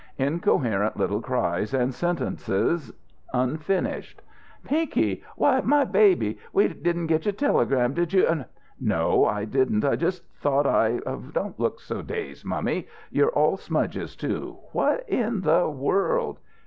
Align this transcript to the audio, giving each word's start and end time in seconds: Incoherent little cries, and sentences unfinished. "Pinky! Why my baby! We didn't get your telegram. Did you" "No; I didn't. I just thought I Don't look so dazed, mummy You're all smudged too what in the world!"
Incoherent 0.17 0.97
little 0.97 1.21
cries, 1.21 1.75
and 1.75 1.93
sentences 1.93 2.91
unfinished. 3.35 4.23
"Pinky! 4.63 5.21
Why 5.35 5.61
my 5.61 5.83
baby! 5.83 6.39
We 6.51 6.69
didn't 6.69 7.05
get 7.05 7.25
your 7.27 7.33
telegram. 7.33 7.93
Did 7.93 8.11
you" 8.11 8.45
"No; 8.95 9.25
I 9.25 9.45
didn't. 9.45 9.85
I 9.85 9.95
just 9.95 10.25
thought 10.37 10.65
I 10.65 11.01
Don't 11.33 11.59
look 11.59 11.79
so 11.79 12.01
dazed, 12.01 12.43
mummy 12.43 12.87
You're 13.11 13.29
all 13.29 13.57
smudged 13.57 14.19
too 14.19 14.57
what 14.71 15.07
in 15.07 15.41
the 15.41 15.69
world!" 15.69 16.39